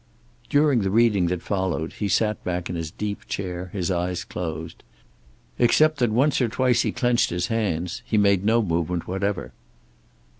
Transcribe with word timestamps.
During 0.49 0.81
the 0.81 0.89
reading 0.89 1.27
that 1.27 1.43
followed 1.43 1.93
he 1.93 2.07
sat 2.07 2.43
back 2.43 2.71
in 2.71 2.75
his 2.75 2.89
deep 2.89 3.27
chair, 3.27 3.67
his 3.67 3.91
eyes 3.91 4.23
closed. 4.23 4.81
Except 5.59 5.99
that 5.99 6.09
once 6.09 6.41
or 6.41 6.47
twice 6.49 6.81
he 6.81 6.91
clenched 6.91 7.29
his 7.29 7.49
hands 7.53 8.01
he 8.03 8.17
made 8.17 8.43
no 8.43 8.63
movement 8.63 9.07
whatever. 9.07 9.53